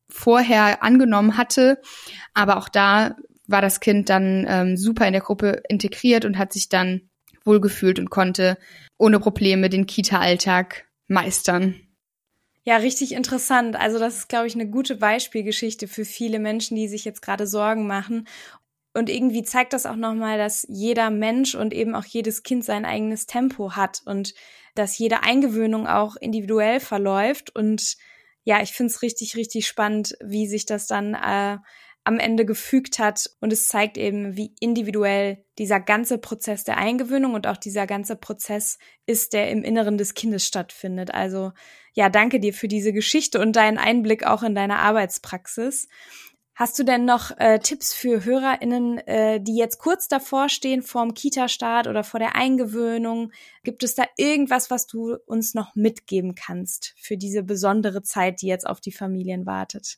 vorher 0.10 0.84
angenommen 0.84 1.38
hatte. 1.38 1.80
Aber 2.34 2.58
auch 2.58 2.70
da 2.70 3.16
war 3.48 3.62
das 3.62 3.80
Kind 3.80 4.10
dann 4.10 4.46
ähm, 4.48 4.78
super 4.78 5.06
in 5.06 5.14
der 5.14 5.22
Gruppe 5.22 5.62
integriert 5.70 6.26
und 6.26 6.38
hat 6.38 6.54
sich 6.54 6.70
dann 6.70 7.10
wohlgefühlt 7.44 8.00
und 8.00 8.10
konnte 8.10 8.58
ohne 8.98 9.20
Probleme 9.20 9.70
den 9.70 9.86
Kita-Alltag 9.86 10.86
meistern. 11.08 11.76
Ja, 12.64 12.78
richtig 12.78 13.14
interessant. 13.14 13.76
Also 13.76 13.98
das 13.98 14.18
ist, 14.18 14.30
glaube 14.30 14.46
ich, 14.46 14.54
eine 14.54 14.70
gute 14.70 14.96
Beispielgeschichte 14.96 15.88
für 15.88 16.06
viele 16.06 16.38
Menschen, 16.38 16.78
die 16.78 16.88
sich 16.88 17.06
jetzt 17.06 17.24
gerade 17.24 17.48
Sorgen 17.48 17.88
machen 17.88 18.28
und 18.94 19.10
irgendwie 19.10 19.44
zeigt 19.44 19.74
das 19.74 19.86
auch 19.86 19.96
nochmal, 19.96 20.38
dass 20.38 20.66
jeder 20.70 21.10
Mensch 21.10 21.56
und 21.56 21.74
eben 21.74 21.96
auch 21.96 22.06
jedes 22.06 22.44
Kind 22.44 22.66
sein 22.66 22.86
eigenes 22.86 23.26
Tempo 23.26 23.76
hat 23.76 24.02
und 24.06 24.34
dass 24.76 24.98
jede 24.98 25.24
Eingewöhnung 25.24 25.88
auch 25.88 26.16
individuell 26.18 26.80
verläuft. 26.80 27.56
Und 27.56 27.96
ja, 28.44 28.62
ich 28.62 28.72
finde 28.74 28.92
es 28.92 29.02
richtig, 29.02 29.36
richtig 29.36 29.68
spannend, 29.68 30.18
wie 30.22 30.48
sich 30.48 30.66
das 30.66 30.88
dann 30.88 31.14
äh, 31.14 31.58
am 32.04 32.20
Ende 32.20 32.46
gefügt 32.46 33.00
hat. 33.00 33.30
Und 33.40 33.54
es 33.54 33.68
zeigt 33.68 33.98
eben, 33.98 34.36
wie 34.36 34.56
individuell 34.60 35.46
dieser 35.58 35.80
ganze 35.80 36.18
Prozess 36.18 36.64
der 36.64 36.78
Eingewöhnung 36.78 37.34
und 37.34 37.48
auch 37.48 37.58
dieser 37.58 37.88
ganze 37.88 38.16
Prozess 38.16 38.78
ist, 39.06 39.34
der 39.34 39.52
im 39.52 39.64
Inneren 39.64 39.98
des 39.98 40.16
Kindes 40.16 40.46
stattfindet. 40.46 41.14
Also 41.14 41.54
ja, 41.94 42.10
danke 42.10 42.40
dir 42.40 42.54
für 42.54 42.68
diese 42.68 42.92
Geschichte 42.92 43.40
und 43.40 43.56
deinen 43.56 43.78
Einblick 43.78 44.26
auch 44.26 44.44
in 44.44 44.56
deine 44.56 44.80
Arbeitspraxis. 44.80 45.88
Hast 46.54 46.78
du 46.78 46.84
denn 46.84 47.06
noch 47.06 47.32
äh, 47.40 47.60
Tipps 47.60 47.94
für 47.94 48.26
HörerInnen, 48.26 48.98
äh, 49.00 49.42
die 49.42 49.56
jetzt 49.56 49.80
kurz 49.80 50.08
davor 50.08 50.50
stehen, 50.50 50.82
vorm 50.84 51.14
Kita-Start 51.14 51.88
oder 51.88 52.04
vor 52.04 52.20
der 52.20 52.36
Eingewöhnung? 52.36 53.32
Gibt 53.64 53.84
es 53.84 53.96
da 53.96 54.04
irgendwas, 54.18 54.70
was 54.70 54.86
du 54.86 55.16
uns 55.26 55.54
noch 55.54 55.76
mitgeben 55.76 56.36
kannst 56.36 56.94
für 56.98 57.18
diese 57.18 57.44
besondere 57.44 58.04
Zeit, 58.04 58.42
die 58.42 58.48
jetzt 58.48 58.68
auf 58.68 58.82
die 58.82 58.92
Familien 58.92 59.46
wartet? 59.46 59.98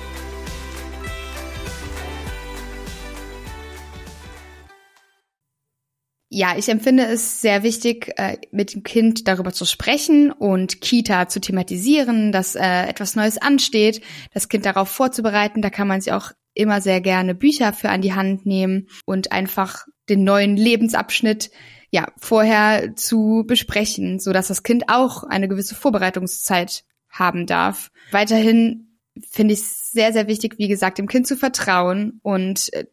Ja, 6.33 6.57
ich 6.57 6.69
empfinde 6.69 7.03
es 7.07 7.41
sehr 7.41 7.61
wichtig, 7.61 8.13
äh, 8.15 8.37
mit 8.51 8.73
dem 8.73 8.83
Kind 8.83 9.27
darüber 9.27 9.51
zu 9.51 9.65
sprechen 9.65 10.31
und 10.31 10.79
Kita 10.79 11.27
zu 11.27 11.41
thematisieren, 11.41 12.31
dass 12.31 12.55
äh, 12.55 12.85
etwas 12.87 13.17
Neues 13.17 13.37
ansteht, 13.37 14.01
das 14.33 14.47
Kind 14.47 14.65
darauf 14.65 14.87
vorzubereiten. 14.87 15.61
Da 15.61 15.69
kann 15.69 15.89
man 15.89 15.99
sich 15.99 16.13
auch 16.13 16.31
immer 16.53 16.79
sehr 16.79 17.01
gerne 17.01 17.35
Bücher 17.35 17.73
für 17.73 17.89
an 17.89 18.01
die 18.01 18.13
Hand 18.13 18.45
nehmen 18.45 18.87
und 19.05 19.33
einfach 19.33 19.85
den 20.07 20.23
neuen 20.23 20.55
Lebensabschnitt 20.55 21.51
ja 21.89 22.07
vorher 22.17 22.95
zu 22.95 23.43
besprechen, 23.45 24.21
so 24.21 24.31
dass 24.31 24.47
das 24.47 24.63
Kind 24.63 24.85
auch 24.87 25.25
eine 25.25 25.49
gewisse 25.49 25.75
Vorbereitungszeit 25.75 26.85
haben 27.09 27.45
darf. 27.45 27.91
Weiterhin 28.11 28.97
finde 29.29 29.53
ich 29.53 29.59
es 29.59 29.91
sehr, 29.91 30.13
sehr 30.13 30.27
wichtig, 30.27 30.57
wie 30.57 30.69
gesagt, 30.69 30.97
dem 30.97 31.09
Kind 31.09 31.27
zu 31.27 31.35
vertrauen 31.35 32.21
und 32.23 32.71
äh, 32.71 32.85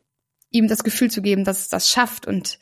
ihm 0.50 0.66
das 0.66 0.83
Gefühl 0.83 1.09
zu 1.09 1.23
geben, 1.23 1.45
dass 1.45 1.61
es 1.61 1.68
das 1.68 1.88
schafft 1.88 2.26
und 2.26 2.59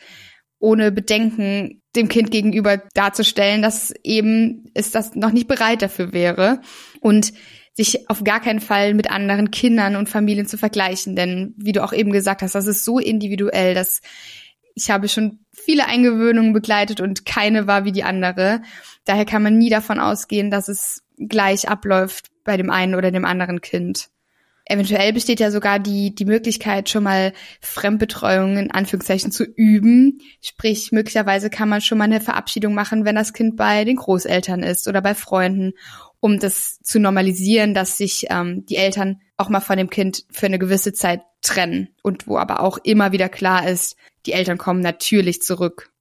ohne 0.58 0.92
Bedenken 0.92 1.82
dem 1.94 2.08
Kind 2.08 2.30
gegenüber 2.30 2.82
darzustellen, 2.94 3.62
dass 3.62 3.92
eben 4.02 4.70
es 4.74 4.90
das 4.90 5.14
noch 5.14 5.32
nicht 5.32 5.48
bereit 5.48 5.82
dafür 5.82 6.12
wäre 6.12 6.60
und 7.00 7.32
sich 7.74 8.08
auf 8.08 8.24
gar 8.24 8.40
keinen 8.40 8.60
Fall 8.60 8.94
mit 8.94 9.10
anderen 9.10 9.50
Kindern 9.50 9.96
und 9.96 10.08
Familien 10.08 10.46
zu 10.46 10.56
vergleichen, 10.56 11.14
denn 11.14 11.54
wie 11.58 11.72
du 11.72 11.84
auch 11.84 11.92
eben 11.92 12.10
gesagt 12.10 12.42
hast, 12.42 12.54
das 12.54 12.66
ist 12.66 12.84
so 12.84 12.98
individuell, 12.98 13.74
dass 13.74 14.00
ich 14.74 14.90
habe 14.90 15.08
schon 15.08 15.40
viele 15.52 15.86
Eingewöhnungen 15.86 16.52
begleitet 16.52 17.00
und 17.00 17.24
keine 17.24 17.66
war 17.66 17.84
wie 17.84 17.92
die 17.92 18.04
andere. 18.04 18.60
Daher 19.04 19.24
kann 19.24 19.42
man 19.42 19.56
nie 19.56 19.70
davon 19.70 19.98
ausgehen, 19.98 20.50
dass 20.50 20.68
es 20.68 21.02
gleich 21.16 21.68
abläuft 21.68 22.28
bei 22.44 22.56
dem 22.56 22.70
einen 22.70 22.94
oder 22.94 23.10
dem 23.10 23.24
anderen 23.24 23.62
Kind. 23.62 24.10
Eventuell 24.68 25.12
besteht 25.12 25.38
ja 25.38 25.52
sogar 25.52 25.78
die, 25.78 26.12
die 26.12 26.24
Möglichkeit, 26.24 26.88
schon 26.88 27.04
mal 27.04 27.32
Fremdbetreuung 27.60 28.56
in 28.56 28.70
Anführungszeichen 28.72 29.30
zu 29.30 29.44
üben. 29.44 30.18
Sprich, 30.42 30.90
möglicherweise 30.90 31.50
kann 31.50 31.68
man 31.68 31.80
schon 31.80 31.98
mal 31.98 32.04
eine 32.04 32.20
Verabschiedung 32.20 32.74
machen, 32.74 33.04
wenn 33.04 33.14
das 33.14 33.32
Kind 33.32 33.56
bei 33.56 33.84
den 33.84 33.94
Großeltern 33.94 34.64
ist 34.64 34.88
oder 34.88 35.00
bei 35.02 35.14
Freunden, 35.14 35.74
um 36.18 36.40
das 36.40 36.80
zu 36.82 36.98
normalisieren, 36.98 37.74
dass 37.74 37.96
sich 37.96 38.26
ähm, 38.30 38.66
die 38.66 38.76
Eltern 38.76 39.20
auch 39.36 39.48
mal 39.48 39.60
von 39.60 39.76
dem 39.76 39.88
Kind 39.88 40.24
für 40.32 40.46
eine 40.46 40.58
gewisse 40.58 40.92
Zeit 40.92 41.22
trennen 41.42 41.88
und 42.02 42.26
wo 42.26 42.36
aber 42.36 42.60
auch 42.60 42.78
immer 42.78 43.12
wieder 43.12 43.28
klar 43.28 43.68
ist, 43.68 43.96
die 44.26 44.32
Eltern 44.32 44.58
kommen 44.58 44.80
natürlich 44.80 45.42
zurück. 45.42 45.92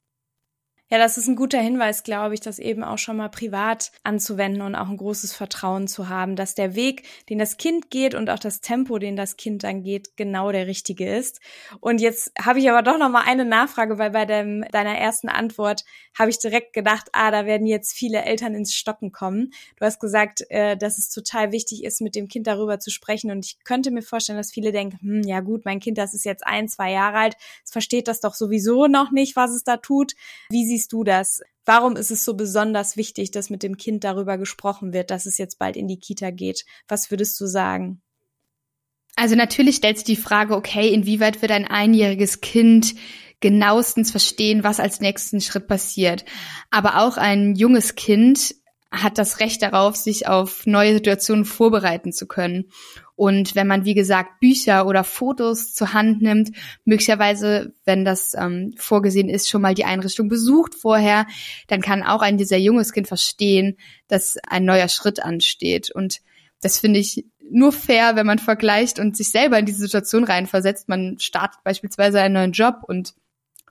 Ja, 0.92 1.00
das 1.00 1.18
ist 1.18 1.28
ein 1.28 1.36
guter 1.36 1.58
Hinweis, 1.58 2.04
glaube 2.04 2.36
ich, 2.36 2.42
das 2.42 2.60
eben 2.60 2.84
auch 2.84 3.00
schon 3.00 3.18
mal 3.18 3.30
privat 3.30 3.92
anzuwenden 4.04 4.62
und 4.62 4.76
auch 4.76 4.88
ein 4.88 4.98
großes 4.98 5.34
Vertrauen 5.34 5.88
zu 5.88 6.10
haben, 6.10 6.36
dass 6.36 6.54
der 6.54 6.76
Weg, 6.76 7.08
den 7.28 7.40
das 7.40 7.58
Kind 7.58 7.90
geht 7.90 8.14
und 8.14 8.30
auch 8.30 8.38
das 8.38 8.62
Tempo, 8.62 9.00
den 9.00 9.16
das 9.16 9.36
Kind 9.36 9.64
dann 9.64 9.82
geht, 9.82 10.16
genau 10.16 10.52
der 10.52 10.68
richtige 10.68 11.12
ist. 11.12 11.42
Und 11.80 12.02
jetzt 12.02 12.32
habe 12.40 12.60
ich 12.60 12.70
aber 12.70 12.84
doch 12.84 13.00
noch 13.00 13.10
mal 13.10 13.24
eine 13.26 13.46
Nachfrage, 13.46 13.98
weil 13.98 14.12
bei 14.12 14.26
dem, 14.26 14.64
deiner 14.72 14.96
ersten 14.96 15.28
Antwort 15.28 15.86
habe 16.14 16.30
ich 16.30 16.38
direkt 16.38 16.74
gedacht, 16.74 17.10
ah, 17.14 17.32
da 17.32 17.48
werden 17.48 17.66
jetzt 17.66 17.94
viele 17.94 18.24
Eltern 18.24 18.54
ins 18.54 18.76
Stocken 18.76 19.12
kommen. 19.12 19.54
Du 19.78 19.86
hast 19.86 20.00
gesagt, 20.00 20.46
äh, 20.50 20.78
dass 20.78 21.00
es 21.00 21.10
total 21.10 21.52
wichtig 21.52 21.84
ist, 21.84 22.00
mit 22.00 22.14
dem 22.14 22.28
Kind 22.28 22.46
darüber 22.46 22.80
zu 22.80 22.92
sprechen. 22.92 23.32
Und 23.32 23.44
ich 23.44 23.58
könnte 23.64 23.90
mir 23.90 24.04
vorstellen, 24.04 24.38
dass 24.38 24.52
viele 24.52 24.72
denken, 24.72 25.00
hm, 25.02 25.24
ja 25.24 25.40
gut, 25.40 25.66
mein 25.66 25.80
Kind, 25.80 25.98
das 25.98 26.14
ist 26.14 26.26
jetzt 26.26 26.46
ein, 26.46 26.68
zwei 26.68 26.92
Jahre 26.92 27.18
alt, 27.18 27.38
es 27.64 27.72
versteht 27.72 28.08
das 28.08 28.20
doch 28.20 28.36
sowieso 28.36 28.86
noch 28.86 29.10
nicht, 29.10 29.36
was 29.36 29.50
es 29.50 29.64
da 29.64 29.78
tut. 29.78 30.14
Wie 30.52 30.75
siehst 30.76 30.92
du 30.92 31.04
das? 31.06 31.42
Warum 31.64 31.96
ist 31.96 32.12
es 32.12 32.26
so 32.26 32.36
besonders 32.36 32.98
wichtig, 32.98 33.32
dass 33.32 33.50
mit 33.50 33.64
dem 33.64 33.78
Kind 33.78 34.04
darüber 34.04 34.38
gesprochen 34.38 34.92
wird, 34.92 35.10
dass 35.10 35.26
es 35.26 35.38
jetzt 35.38 35.58
bald 35.58 35.78
in 35.78 35.88
die 35.88 36.00
Kita 36.00 36.32
geht? 36.32 36.66
Was 36.88 37.12
würdest 37.12 37.40
du 37.40 37.46
sagen? 37.46 38.02
Also 39.16 39.36
natürlich 39.36 39.78
stellt 39.78 39.98
sich 39.98 40.06
die 40.06 40.16
Frage, 40.18 40.54
okay, 40.54 40.90
inwieweit 40.90 41.42
wird 41.42 41.54
ein 41.54 41.66
einjähriges 41.66 42.42
Kind 42.42 42.96
genauestens 43.40 44.12
verstehen, 44.12 44.66
was 44.66 44.82
als 44.82 45.00
nächsten 45.00 45.40
Schritt 45.40 45.68
passiert. 45.68 46.26
Aber 46.72 47.02
auch 47.02 47.16
ein 47.16 47.56
junges 47.56 47.96
Kind 47.96 48.56
hat 48.92 49.18
das 49.18 49.40
Recht 49.40 49.62
darauf, 49.62 49.96
sich 49.96 50.28
auf 50.28 50.66
neue 50.66 50.94
Situationen 50.94 51.46
vorbereiten 51.46 52.12
zu 52.12 52.28
können. 52.28 52.66
Und 53.16 53.56
wenn 53.56 53.68
man, 53.68 53.86
wie 53.86 53.94
gesagt, 53.94 54.40
Bücher 54.42 54.86
oder 54.88 55.04
Fotos 55.04 55.74
zur 55.74 55.94
Hand 55.94 56.22
nimmt, 56.22 56.52
möglicherweise, 56.84 57.74
wenn 57.86 58.04
das 58.04 58.34
ähm, 58.34 58.74
vorgesehen 58.78 59.30
ist, 59.30 59.50
schon 59.50 59.62
mal 59.62 59.74
die 59.74 59.86
Einrichtung 59.86 60.28
besucht 60.28 60.76
vorher, 60.76 61.26
dann 61.68 61.82
kann 61.82 62.04
auch 62.04 62.22
ein 62.22 62.38
sehr 62.40 62.60
junges 62.60 62.92
Kind 62.92 63.08
verstehen, 63.08 63.78
dass 64.08 64.38
ein 64.48 64.66
neuer 64.66 64.90
Schritt 64.90 65.24
ansteht. 65.24 65.92
Und 65.92 66.20
das 66.62 66.80
finde 66.80 67.00
ich 67.00 67.26
nur 67.50 67.72
fair, 67.72 68.16
wenn 68.16 68.26
man 68.26 68.40
vergleicht 68.40 69.00
und 69.00 69.16
sich 69.16 69.32
selber 69.32 69.60
in 69.60 69.66
diese 69.66 69.80
Situation 69.80 70.24
reinversetzt. 70.24 70.90
Man 70.90 71.18
startet 71.20 71.64
beispielsweise 71.64 72.20
einen 72.20 72.34
neuen 72.34 72.52
Job 72.52 72.82
und 72.88 73.14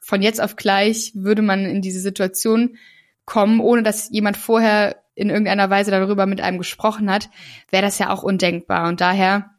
von 0.01 0.23
jetzt 0.23 0.41
auf 0.41 0.57
gleich 0.57 1.13
würde 1.15 1.43
man 1.43 1.65
in 1.65 1.83
diese 1.83 2.01
Situation 2.01 2.77
kommen, 3.25 3.61
ohne 3.61 3.83
dass 3.83 4.11
jemand 4.11 4.37
vorher 4.37 5.04
in 5.15 5.31
irgendeiner 5.31 5.71
Weise 5.71 5.91
darüber 5.91 6.27
mit 6.27 6.41
einem 6.41 6.59
gesprochen 6.59 7.11
hat, 7.11 7.31
wäre 7.71 7.83
das 7.83 7.99
ja 7.99 8.11
auch 8.11 8.23
undenkbar. 8.23 8.89
Und 8.89 9.01
daher 9.01 9.51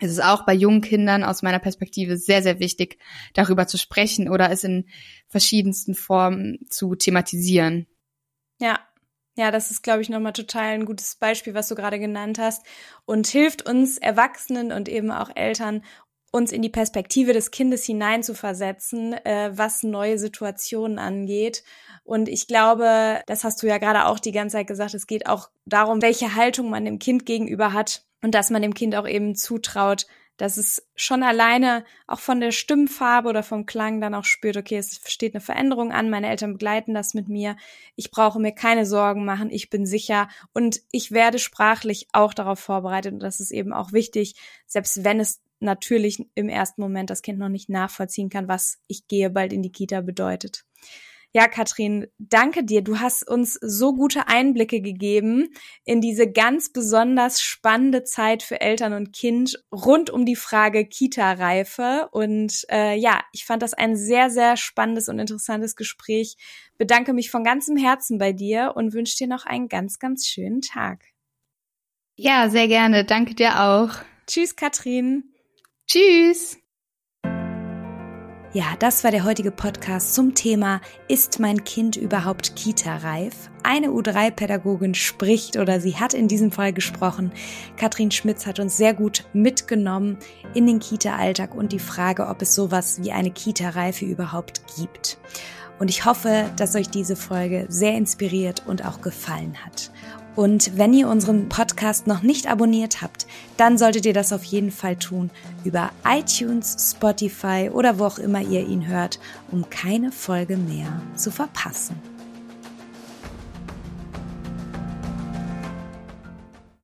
ist 0.00 0.10
es 0.10 0.20
auch 0.20 0.44
bei 0.44 0.54
jungen 0.54 0.80
Kindern 0.80 1.24
aus 1.24 1.42
meiner 1.42 1.58
Perspektive 1.58 2.16
sehr, 2.16 2.42
sehr 2.42 2.58
wichtig, 2.58 2.98
darüber 3.34 3.66
zu 3.66 3.78
sprechen 3.78 4.28
oder 4.28 4.50
es 4.50 4.64
in 4.64 4.88
verschiedensten 5.28 5.94
Formen 5.94 6.58
zu 6.68 6.94
thematisieren. 6.94 7.86
Ja, 8.58 8.80
ja, 9.36 9.50
das 9.50 9.70
ist, 9.70 9.82
glaube 9.82 10.02
ich, 10.02 10.08
nochmal 10.08 10.32
total 10.32 10.74
ein 10.74 10.84
gutes 10.84 11.16
Beispiel, 11.16 11.54
was 11.54 11.68
du 11.68 11.74
gerade 11.74 11.98
genannt 11.98 12.38
hast 12.38 12.66
und 13.04 13.26
hilft 13.26 13.66
uns 13.66 13.96
Erwachsenen 13.96 14.72
und 14.72 14.88
eben 14.88 15.10
auch 15.10 15.30
Eltern, 15.34 15.84
uns 16.30 16.52
in 16.52 16.62
die 16.62 16.68
Perspektive 16.68 17.32
des 17.32 17.50
Kindes 17.50 17.84
hineinzuversetzen, 17.84 19.14
äh, 19.24 19.50
was 19.52 19.82
neue 19.82 20.18
Situationen 20.18 20.98
angeht. 20.98 21.64
Und 22.04 22.28
ich 22.28 22.46
glaube, 22.46 23.20
das 23.26 23.44
hast 23.44 23.62
du 23.62 23.66
ja 23.66 23.78
gerade 23.78 24.06
auch 24.06 24.18
die 24.18 24.32
ganze 24.32 24.56
Zeit 24.56 24.66
gesagt, 24.66 24.94
es 24.94 25.06
geht 25.06 25.26
auch 25.26 25.50
darum, 25.64 26.02
welche 26.02 26.34
Haltung 26.34 26.70
man 26.70 26.84
dem 26.84 26.98
Kind 26.98 27.26
gegenüber 27.26 27.72
hat 27.72 28.04
und 28.22 28.34
dass 28.34 28.50
man 28.50 28.62
dem 28.62 28.74
Kind 28.74 28.94
auch 28.94 29.08
eben 29.08 29.34
zutraut, 29.34 30.06
dass 30.40 30.56
es 30.56 30.88
schon 30.94 31.22
alleine 31.22 31.84
auch 32.06 32.18
von 32.18 32.40
der 32.40 32.50
Stimmfarbe 32.50 33.28
oder 33.28 33.42
vom 33.42 33.66
Klang 33.66 34.00
dann 34.00 34.14
auch 34.14 34.24
spürt, 34.24 34.56
okay, 34.56 34.78
es 34.78 35.02
steht 35.04 35.34
eine 35.34 35.42
Veränderung 35.42 35.92
an, 35.92 36.08
meine 36.08 36.30
Eltern 36.30 36.54
begleiten 36.54 36.94
das 36.94 37.12
mit 37.12 37.28
mir, 37.28 37.56
ich 37.94 38.10
brauche 38.10 38.40
mir 38.40 38.52
keine 38.52 38.86
Sorgen 38.86 39.26
machen, 39.26 39.50
ich 39.50 39.68
bin 39.68 39.84
sicher 39.84 40.28
und 40.54 40.80
ich 40.92 41.12
werde 41.12 41.38
sprachlich 41.38 42.08
auch 42.12 42.32
darauf 42.32 42.58
vorbereitet 42.58 43.12
und 43.12 43.20
das 43.20 43.40
ist 43.40 43.50
eben 43.50 43.74
auch 43.74 43.92
wichtig, 43.92 44.34
selbst 44.66 45.04
wenn 45.04 45.20
es 45.20 45.42
natürlich 45.60 46.26
im 46.34 46.48
ersten 46.48 46.80
Moment 46.80 47.10
das 47.10 47.22
Kind 47.22 47.38
noch 47.38 47.48
nicht 47.48 47.68
nachvollziehen 47.68 48.28
kann, 48.28 48.48
was 48.48 48.78
ich 48.86 49.06
gehe 49.06 49.30
bald 49.30 49.52
in 49.52 49.62
die 49.62 49.72
Kita 49.72 50.00
bedeutet. 50.00 50.64
Ja, 51.32 51.46
Katrin, 51.46 52.08
danke 52.18 52.64
dir. 52.64 52.82
Du 52.82 52.98
hast 52.98 53.28
uns 53.28 53.54
so 53.54 53.94
gute 53.94 54.26
Einblicke 54.26 54.80
gegeben 54.80 55.50
in 55.84 56.00
diese 56.00 56.28
ganz 56.28 56.72
besonders 56.72 57.40
spannende 57.40 58.02
Zeit 58.02 58.42
für 58.42 58.60
Eltern 58.60 58.94
und 58.94 59.12
Kind 59.12 59.62
rund 59.70 60.10
um 60.10 60.26
die 60.26 60.34
Frage 60.34 60.84
Kita-Reife. 60.84 62.08
Und 62.10 62.64
äh, 62.68 62.96
ja, 62.96 63.20
ich 63.32 63.44
fand 63.44 63.62
das 63.62 63.74
ein 63.74 63.94
sehr, 63.94 64.28
sehr 64.28 64.56
spannendes 64.56 65.08
und 65.08 65.20
interessantes 65.20 65.76
Gespräch. 65.76 66.36
Bedanke 66.78 67.12
mich 67.12 67.30
von 67.30 67.44
ganzem 67.44 67.76
Herzen 67.76 68.18
bei 68.18 68.32
dir 68.32 68.72
und 68.74 68.92
wünsche 68.92 69.16
dir 69.16 69.28
noch 69.28 69.46
einen 69.46 69.68
ganz, 69.68 70.00
ganz 70.00 70.26
schönen 70.26 70.62
Tag. 70.62 71.04
Ja, 72.16 72.50
sehr 72.50 72.66
gerne. 72.66 73.04
Danke 73.04 73.36
dir 73.36 73.60
auch. 73.60 73.90
Tschüss, 74.26 74.56
Katrin. 74.56 75.29
Tschüss. 75.92 76.56
Ja, 78.52 78.76
das 78.78 79.02
war 79.02 79.10
der 79.10 79.24
heutige 79.24 79.50
Podcast 79.50 80.14
zum 80.14 80.36
Thema 80.36 80.80
Ist 81.08 81.40
mein 81.40 81.64
Kind 81.64 81.96
überhaupt 81.96 82.54
Kita-reif? 82.54 83.50
Eine 83.64 83.88
U3-Pädagogin 83.88 84.94
spricht 84.94 85.56
oder 85.56 85.80
sie 85.80 85.96
hat 85.96 86.14
in 86.14 86.28
diesem 86.28 86.52
Fall 86.52 86.72
gesprochen. 86.72 87.32
Katrin 87.76 88.12
Schmitz 88.12 88.46
hat 88.46 88.60
uns 88.60 88.76
sehr 88.76 88.94
gut 88.94 89.24
mitgenommen 89.32 90.16
in 90.54 90.68
den 90.68 90.78
Kita-Alltag 90.78 91.56
und 91.56 91.72
die 91.72 91.80
Frage, 91.80 92.28
ob 92.28 92.40
es 92.40 92.54
sowas 92.54 93.02
wie 93.02 93.10
eine 93.10 93.32
Kita-Reife 93.32 94.04
überhaupt 94.04 94.60
gibt. 94.76 95.18
Und 95.80 95.90
ich 95.90 96.04
hoffe, 96.04 96.48
dass 96.54 96.76
euch 96.76 96.88
diese 96.88 97.16
Folge 97.16 97.66
sehr 97.68 97.96
inspiriert 97.96 98.62
und 98.64 98.84
auch 98.84 99.00
gefallen 99.00 99.56
hat. 99.64 99.90
Und 100.36 100.76
wenn 100.78 100.94
ihr 100.94 101.08
unseren 101.08 101.48
Podcast 101.48 102.06
noch 102.06 102.22
nicht 102.22 102.48
abonniert 102.48 103.02
habt, 103.02 103.26
dann 103.56 103.78
solltet 103.78 104.06
ihr 104.06 104.12
das 104.12 104.32
auf 104.32 104.44
jeden 104.44 104.70
Fall 104.70 104.96
tun 104.96 105.30
über 105.64 105.90
iTunes, 106.06 106.92
Spotify 106.92 107.70
oder 107.72 107.98
wo 107.98 108.04
auch 108.04 108.18
immer 108.18 108.40
ihr 108.40 108.66
ihn 108.66 108.86
hört, 108.86 109.18
um 109.50 109.68
keine 109.70 110.12
Folge 110.12 110.56
mehr 110.56 111.02
zu 111.16 111.30
verpassen. 111.30 112.09